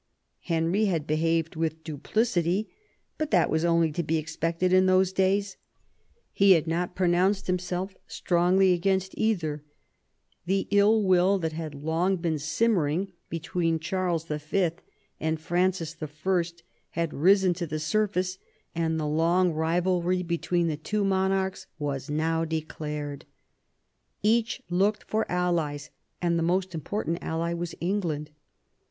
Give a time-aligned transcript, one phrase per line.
[0.45, 2.67] Henry had behaved with duplicity,
[3.19, 5.57] but that was only to be expected in those days;
[6.33, 9.63] he had not pronounced him self strongly against either.
[10.47, 14.71] The ill wiU that had long been simmering between Charles V.
[15.19, 16.07] and Francis I.
[16.89, 18.39] had risen to the surface,
[18.73, 21.05] and the long rivalry between 56 THOMAS WOLSEY chap.
[21.05, 23.25] the two monarchs was now declared.
[24.23, 28.31] Each looked for allies, and the most important ally was England.